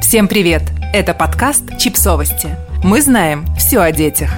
[0.00, 0.62] Всем привет!
[0.92, 2.56] Это подкаст «Чипсовости».
[2.84, 4.30] Мы знаем все о детях.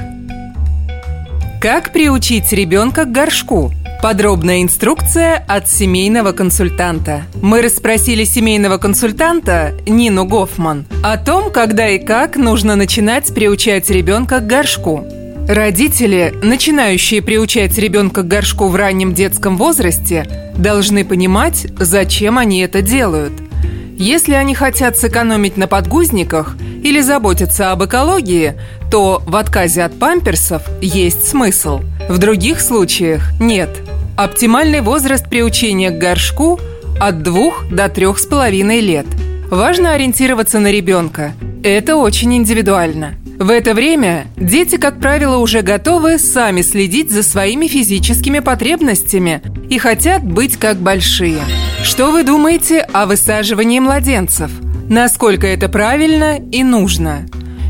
[1.61, 3.73] Как приучить ребенка к горшку?
[4.01, 7.25] Подробная инструкция от семейного консультанта.
[7.43, 14.39] Мы расспросили семейного консультанта Нину Гофман о том, когда и как нужно начинать приучать ребенка
[14.41, 15.05] к горшку.
[15.49, 22.83] Родители, начинающие приучать ребенка к горшку в раннем детском возрасте, должны понимать, зачем они это
[22.83, 23.33] делают.
[23.99, 28.55] Если они хотят сэкономить на подгузниках или заботиться об экологии,
[28.91, 31.83] то в отказе от памперсов есть смысл.
[32.09, 33.71] В других случаях нет–
[34.19, 36.59] Оптимальный возраст приучения к горшку
[37.01, 39.07] от 2 до 3,5 лет.
[39.49, 41.35] Важно ориентироваться на ребенка.
[41.63, 43.15] Это очень индивидуально.
[43.39, 49.79] В это время дети, как правило, уже готовы сами следить за своими физическими потребностями и
[49.79, 51.41] хотят быть как большие.
[51.83, 54.51] Что вы думаете о высаживании младенцев?
[54.89, 57.27] Насколько это правильно и нужно?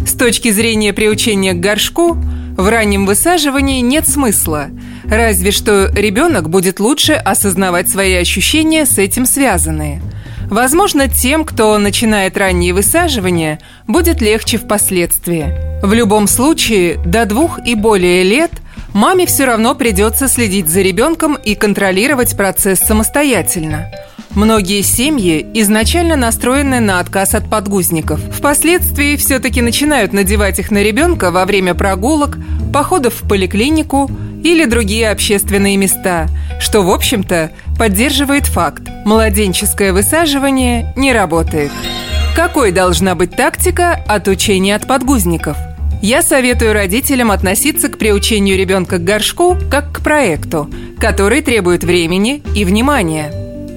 [0.07, 2.15] С точки зрения приучения к горшку,
[2.57, 4.69] в раннем высаживании нет смысла–
[5.09, 10.03] Разве что ребенок будет лучше осознавать свои ощущения с этим связанные.
[10.51, 15.55] Возможно, тем, кто начинает ранние высаживания, будет легче впоследствии.
[15.83, 18.51] В любом случае, до двух и более лет
[18.95, 23.91] маме все равно придется следить за ребенком и контролировать процесс самостоятельно.
[24.31, 28.21] Многие семьи изначально настроены на отказ от подгузников.
[28.33, 32.39] Впоследствии все-таки начинают надевать их на ребенка во время прогулок,
[32.73, 34.11] походов в поликлинику–
[34.43, 41.71] или другие общественные места, что, в общем-то, поддерживает факт– младенческое высаживание не работает.
[42.35, 45.57] Какой должна быть тактика отучения от подгузников?
[46.01, 52.43] Я советую родителям относиться к приучению ребенка к горшку как к проекту, который требует времени
[52.55, 53.33] и внимания.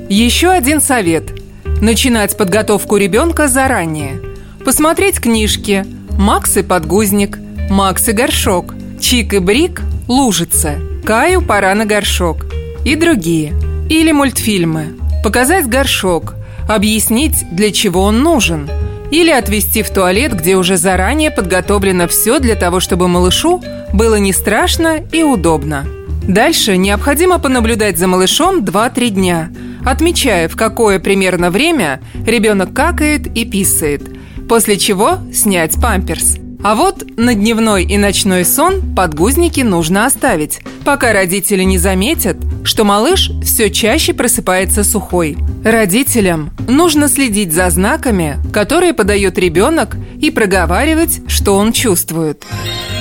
[0.09, 1.31] Еще один совет–
[1.81, 4.21] начинать подготовку ребенка заранее.
[4.63, 11.85] Посмотреть книжки «Макс и подгузник», «Макс и горшок», «Чик и Брик», «Лужица», «Каю пора на
[11.85, 12.50] горшок»
[12.85, 13.53] и другие.
[13.89, 14.95] Или мультфильмы.
[15.23, 16.35] Показать горшок,
[16.67, 18.69] объяснить, для чего он нужен.
[19.11, 23.61] Или отвезти в туалет, где уже заранее подготовлено все для того, чтобы малышу
[23.93, 25.85] было не страшно и удобно.
[26.23, 29.49] Дальше необходимо понаблюдать за малышом 2-3 дня,
[29.83, 34.03] отмечая, в какое примерно время ребенок какает и писает,
[34.47, 36.40] после чего снять памперс.
[36.63, 42.83] А вот на дневной и ночной сон подгузники нужно оставить, пока родители не заметят, что
[42.83, 45.37] малыш все чаще просыпается сухой.
[45.65, 52.43] Родителям нужно следить за знаками, которые подает ребенок, и проговаривать, что он чувствует.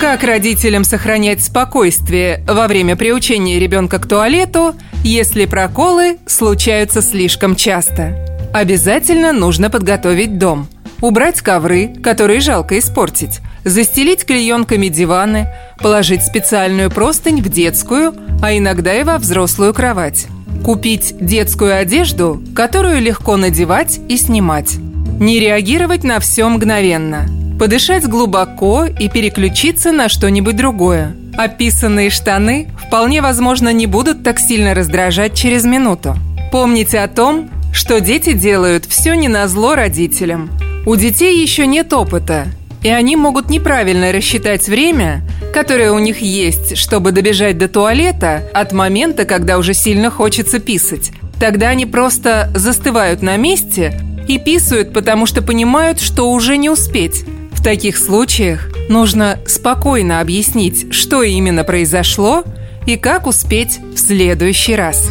[0.00, 8.26] Как родителям сохранять спокойствие во время приучения ребенка к туалету, если проколы случаются слишком часто?
[8.54, 10.66] Обязательно нужно подготовить дом–
[11.00, 15.48] убрать ковры, которые жалко испортить, застелить клеенками диваны,
[15.78, 20.26] положить специальную простынь в детскую, а иногда и во взрослую кровать.
[20.64, 24.76] Купить детскую одежду, которую легко надевать и снимать.
[25.18, 27.28] Не реагировать на все мгновенно.
[27.58, 31.14] Подышать глубоко и переключиться на что-нибудь другое.
[31.36, 36.16] Описанные штаны вполне возможно не будут так сильно раздражать через минуту.
[36.52, 40.50] Помните о том, что дети делают все не на зло родителям–
[40.86, 42.46] у детей еще нет опыта,
[42.82, 48.72] и они могут неправильно рассчитать время, которое у них есть, чтобы добежать до туалета от
[48.72, 51.12] момента, когда уже сильно хочется писать.
[51.38, 57.24] Тогда они просто застывают на месте и писают, потому что понимают, что уже не успеть.
[57.52, 62.44] В таких случаях нужно спокойно объяснить, что именно произошло
[62.86, 65.10] и как успеть в следующий раз.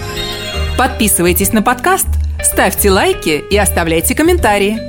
[0.77, 2.07] Подписывайтесь на подкаст–
[2.41, 4.88] Ставьте лайки и оставляйте комментарии.